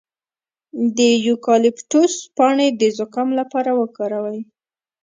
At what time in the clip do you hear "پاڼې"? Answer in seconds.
2.37-2.67